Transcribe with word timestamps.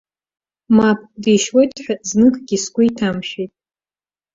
Мап, 0.75 0.99
дишьуеит 1.21 1.73
ҳәа 1.83 1.95
зныкгьы 2.09 2.57
сгәы 2.63 2.83
иҭамшәеит. 2.89 3.51